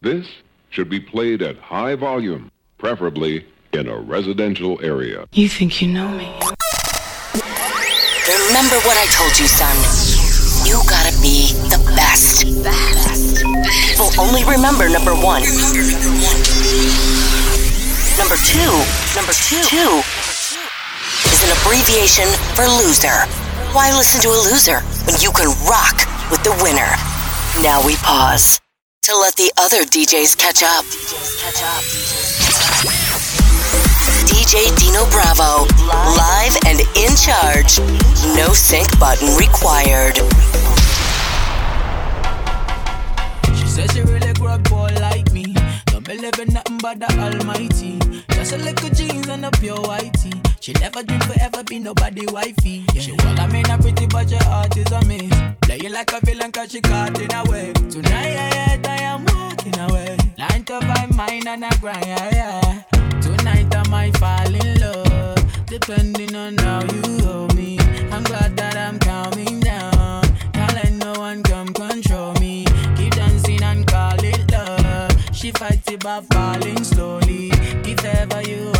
[0.00, 0.28] This
[0.70, 5.26] should be played at high volume, preferably in a residential area.
[5.32, 6.30] You think you know me?
[8.46, 9.74] Remember what I told you, son.
[10.62, 12.46] You gotta be the best.
[12.62, 13.42] Best.
[13.90, 15.42] People only remember number one.
[18.14, 18.70] Number two.
[19.18, 19.66] Number two.
[19.66, 19.98] Two
[21.26, 23.26] is an abbreviation for loser.
[23.74, 24.78] Why listen to a loser
[25.10, 26.86] when you can rock with the winner?
[27.66, 28.60] Now we pause
[29.08, 30.84] to let the other DJs catch up.
[34.28, 35.64] DJ Dino Bravo,
[36.12, 37.80] live and in charge.
[38.36, 40.16] No sync button required.
[43.56, 45.54] She says she really grew up boy like me.
[45.86, 47.98] Don't believe in nothing but the Almighty.
[48.34, 50.36] Just a little jeans and a pure whitey.
[50.60, 52.84] She never dream forever be nobody wifey.
[52.92, 53.00] Yeah.
[53.00, 55.32] She well, I mean a pretty but your heart is a miss.
[55.62, 57.72] Play you like a villain cause she caught in a way.
[61.28, 63.20] Mine and a grind, yeah, yeah.
[63.20, 67.78] Tonight I might fall in love, depending on how you hold me.
[68.10, 70.22] I'm glad that I'm calming down.
[70.52, 72.64] Can't let no one come control me.
[72.96, 75.12] Keep dancing and call it love.
[75.34, 77.50] She fights it by falling slowly.
[77.84, 78.72] If ever you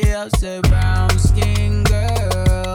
[0.00, 0.32] anybody else.
[0.38, 2.74] Say brown skin girl,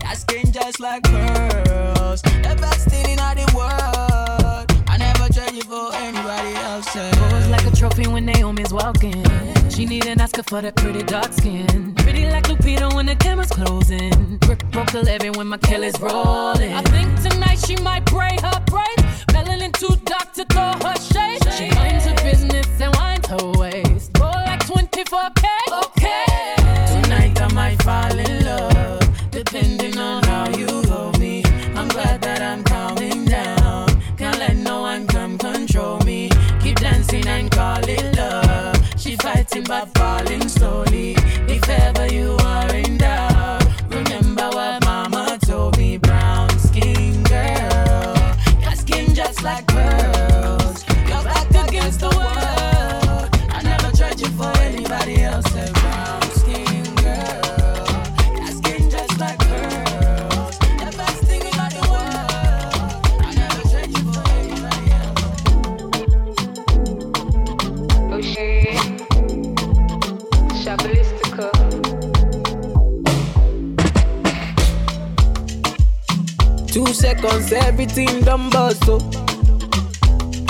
[0.00, 2.22] That skin just like pearls.
[2.22, 4.84] The best thing in the world.
[4.88, 6.86] I never trade you for anybody else.
[6.92, 9.24] Pose like a trophy when Naomi's walking.
[9.70, 11.94] She need an Oscar for that pretty dark skin.
[11.96, 14.38] Pretty like Lupita when the camera's closing.
[14.38, 16.72] Grip broke the levy when my killer's rolling.
[16.72, 18.96] I think tonight she might break her brain.
[19.32, 21.42] Melanin too dark to throw her shade.
[21.52, 23.85] She minds her business and winds her waist.
[39.94, 40.45] Falling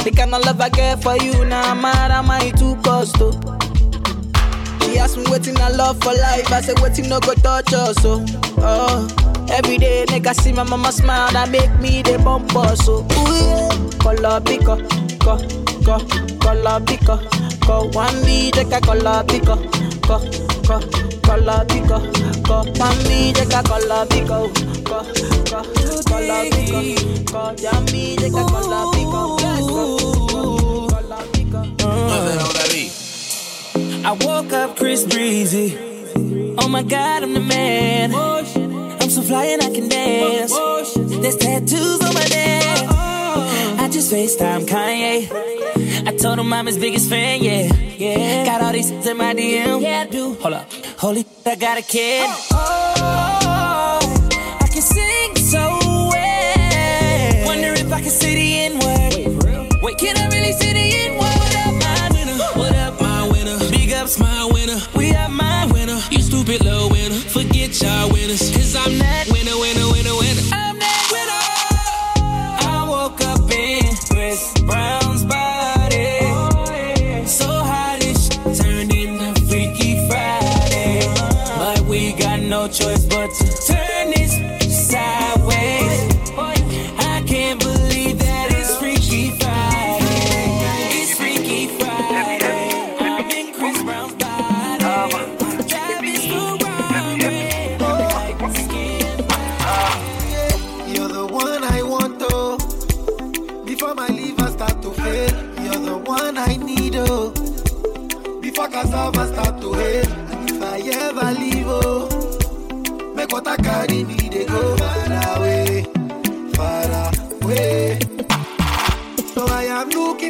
[0.07, 3.17] The kind of love I get for you, now nah, mad am I too cost,
[3.19, 3.33] oh.
[4.83, 7.97] She asked me waiting I love for life, I said waiting no go touch us,
[8.05, 8.25] oh.
[8.59, 9.47] oh.
[9.51, 13.03] Every day, nigga see my mama smile, that make me the bump us, oh.
[13.03, 13.99] Ooh, yeah.
[13.99, 14.79] Color picker,
[15.19, 15.43] co,
[15.83, 15.99] co,
[16.39, 17.19] color picker,
[17.67, 17.89] co.
[17.91, 19.59] One me, take a color picker,
[20.07, 20.23] co,
[20.63, 20.79] co,
[21.27, 21.99] color picker,
[22.47, 22.63] co.
[22.79, 24.47] One me, take a color picker,
[24.87, 25.03] co,
[25.51, 25.67] co,
[26.07, 26.95] color picker,
[27.27, 27.55] co.
[27.59, 28.96] Yeah, me, take a color
[34.07, 35.77] I woke up Chris Breezy.
[36.59, 38.15] Oh my god, I'm the man.
[38.15, 40.55] I'm so fly and I can dance.
[40.95, 42.89] There's tattoos on my neck.
[43.81, 46.07] I just FaceTime Kanye.
[46.07, 47.75] I told him I'm his biggest fan, yeah.
[47.75, 48.45] Yeah.
[48.45, 49.83] Got all these in my DM.
[49.83, 50.35] Yeah, I do.
[50.35, 50.73] Hold up.
[50.99, 52.27] Holy, I got a kid.
[52.29, 52.95] Oh, oh,
[53.43, 54.59] oh, oh.
[54.61, 55.16] I can sing
[68.13, 68.51] winners.
[68.51, 69.26] Cause I'm that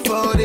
[0.06, 0.35] for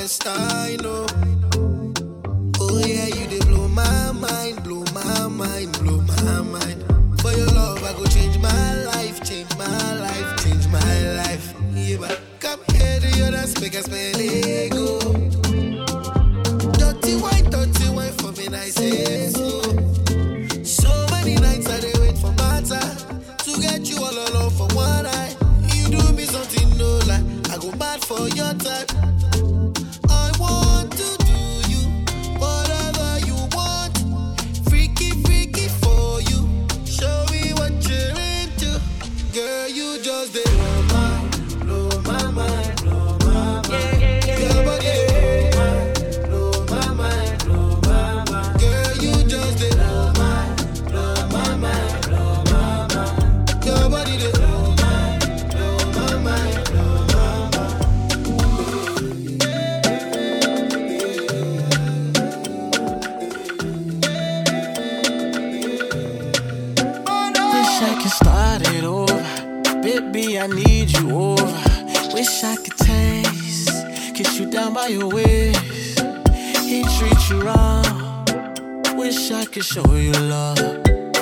[0.00, 1.06] Best I know.
[2.58, 7.20] Oh yeah, you did blow my mind, blow my mind, blow my mind.
[7.20, 11.52] For your love, I go change my life, change my life, change my life.
[11.74, 14.70] Yeah, but come here to your dance, make us play
[74.92, 75.56] your ways.
[76.64, 77.84] He treats you wrong.
[78.96, 80.58] Wish I could show you love.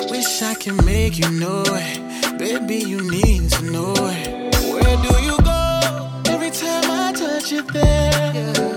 [0.09, 2.37] Wish I could make you know it.
[2.37, 4.55] Baby, you need to know it.
[4.71, 8.68] Where do you go every time I touch you there?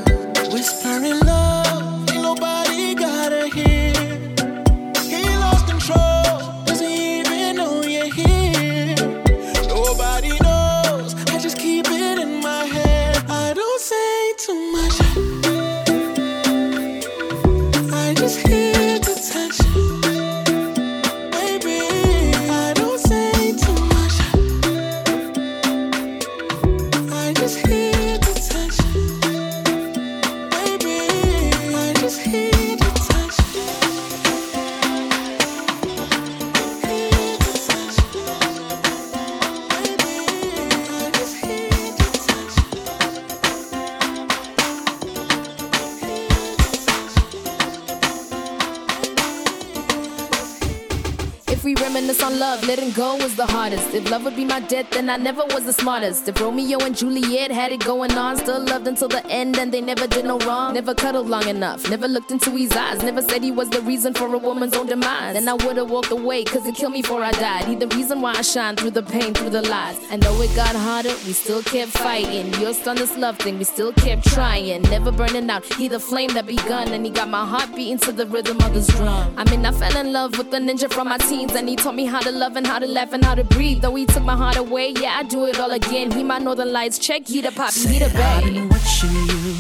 [53.95, 56.27] If love would be my death, then I never was the smartest.
[56.27, 59.83] If Romeo and Juliet had it going on, still loved until the end, and they
[59.83, 60.73] never did no wrong.
[60.73, 64.15] Never cuddled long enough, never looked into his eyes, never said he was the reason
[64.15, 65.35] for a woman's own demise.
[65.35, 67.67] Then I would've walked away, cause it killed me before I died.
[67.67, 69.99] He the reason why I shine through the pain, through the lies.
[70.11, 72.51] And though it got harder, we still kept fighting.
[72.61, 74.81] You're on this love thing, we still kept trying.
[74.83, 78.13] Never burning out, he the flame that begun, and he got my heart beating to
[78.13, 79.35] the rhythm of this drum.
[79.37, 81.95] I mean, I fell in love with the ninja from my teens, and he taught
[81.95, 83.82] me how to love and how to laugh and how to breathe.
[83.83, 86.13] Though he took my heart away, yeah, I do it all again.
[86.13, 88.21] He my northern lights, check, he the poppy, he the babe.
[88.21, 89.57] I've been watching you,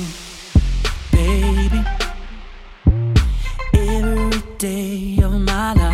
[1.11, 1.85] baby,
[3.75, 5.92] every day of my life.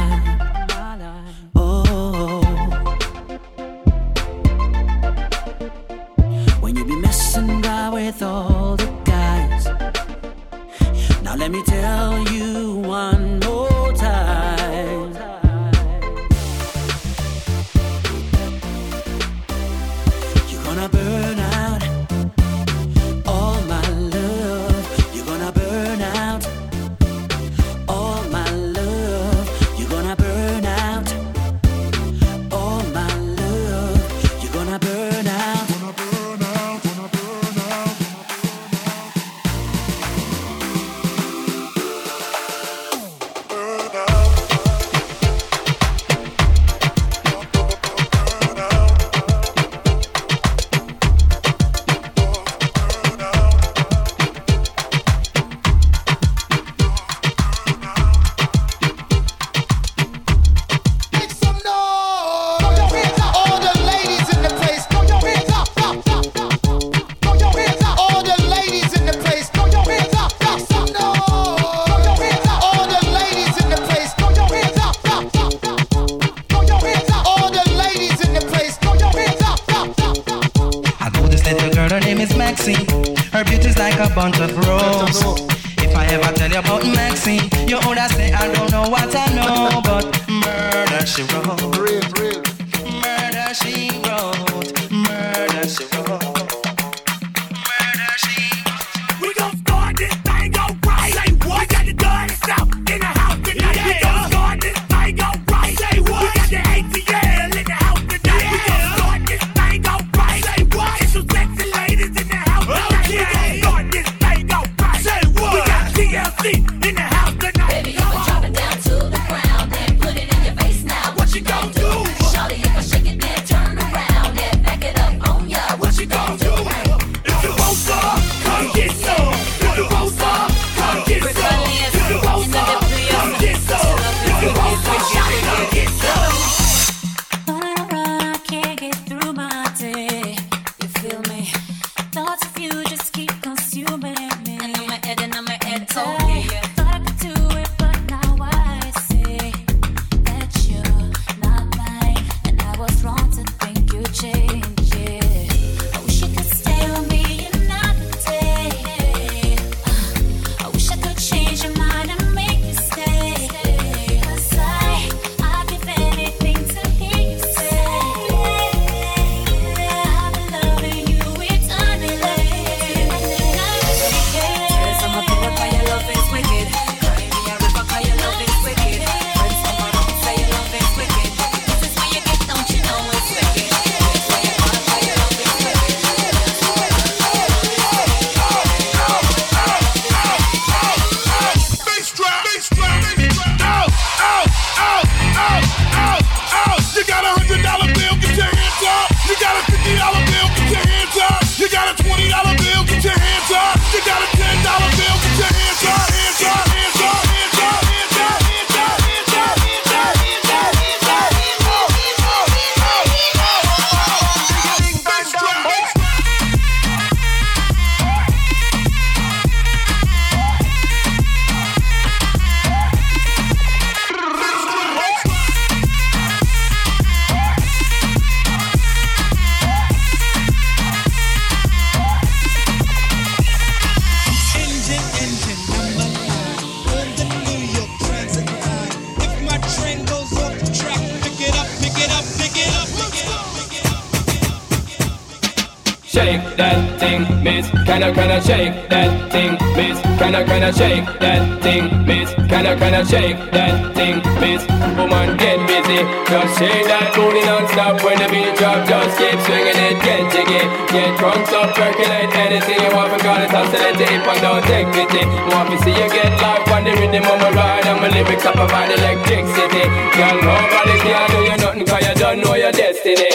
[247.99, 249.99] Can I, can I shake that thing, miss?
[250.23, 252.31] Can I, can I shake that thing, miss?
[252.47, 254.63] Can I, can I shake that thing, miss?
[254.95, 258.87] Woman, get busy, just shake that booty non-stop when the beat drop.
[258.87, 260.63] Just keep swinging it, get jiggy,
[260.95, 263.19] get drunk, up, percolate anything you want.
[263.19, 265.27] Because it's oscillate if I don't take pity.
[265.51, 268.47] Want to see you get life on the rhythm of my ride and my lyrics
[268.47, 269.91] up about electricity.
[270.15, 273.28] Girl, nobody can do you nothing 'cause you don't know your destiny.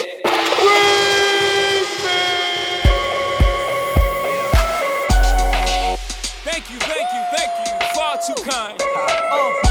[9.34, 9.63] 어.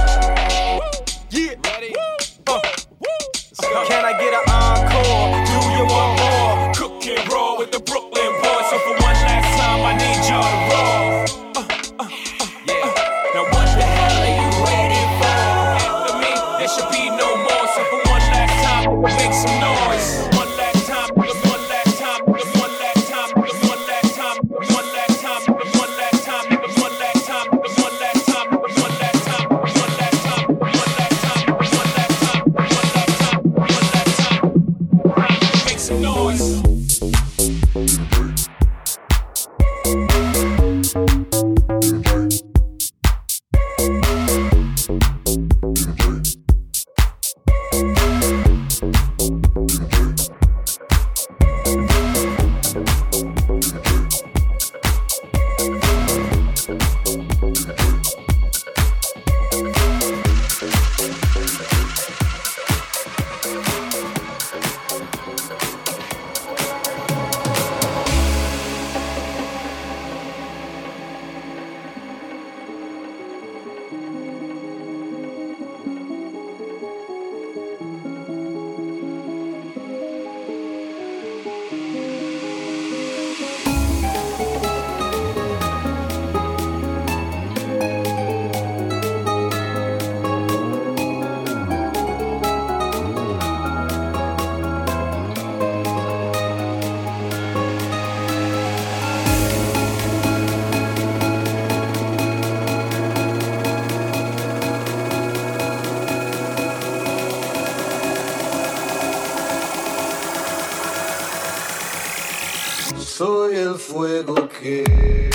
[113.79, 115.31] fuego que...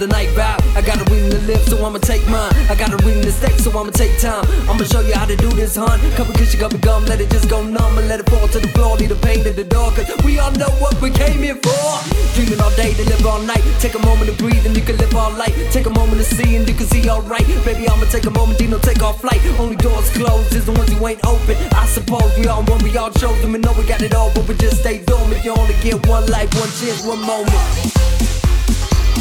[0.00, 0.64] the night vibe.
[0.74, 2.56] I gotta ring to live, so I'ma take mine.
[2.72, 4.48] I gotta ring to stake, so I'ma take time.
[4.64, 6.00] I'ma show you how to do this, hun.
[6.16, 8.58] Couple kiss you, couple gum, let it just go numb and let it fall to
[8.58, 8.96] the floor.
[8.96, 12.00] Leave the pain in the dark, cause we all know what we came here for.
[12.32, 13.60] Dreaming all day to live all night.
[13.78, 15.52] Take a moment to breathe and you can live all light.
[15.70, 17.44] Take a moment to see and you can see alright.
[17.68, 19.44] Baby, I'ma take a moment, Dino, take off flight.
[19.60, 21.56] Only doors closed is the ones you ain't open.
[21.76, 24.32] I suppose we all one, we all chose them and know we got it all,
[24.32, 25.44] but we just stay dormant.
[25.44, 28.39] You only get one life, one chance, one moment.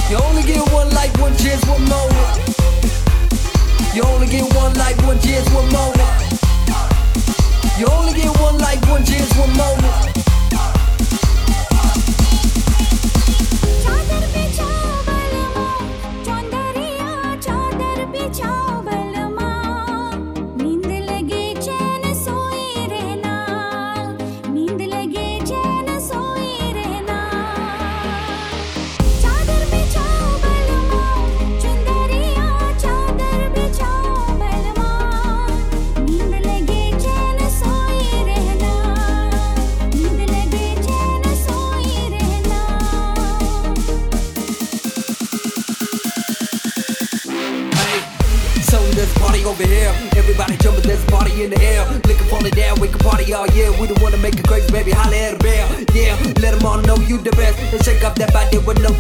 [0.10, 2.50] You only get one life, one chance, one moment.
[3.93, 6.10] You only get one life, one chance, one moment.
[7.78, 10.29] You only get one life, one chance, one moment.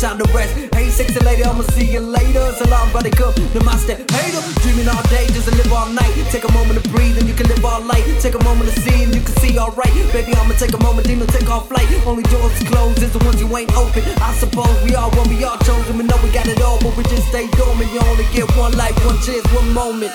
[0.09, 0.53] time to rest.
[0.73, 2.45] Hey, sexy lady, I'ma see you later.
[2.57, 3.93] Salam alaikum, namaste.
[4.09, 6.13] Hater, dreaming all day, just to live all night.
[6.31, 8.05] Take a moment to breathe and you can live all light.
[8.19, 9.93] Take a moment to see and you can see alright.
[10.13, 11.87] Baby, I'ma take a moment, demon, take off flight.
[12.05, 14.03] Only doors closed is the ones you ain't open.
[14.21, 15.97] I suppose we all what we all chosen.
[15.97, 17.91] We know we got it all, but we just stay dormant.
[17.93, 20.13] You only get one life, one chance, one moment.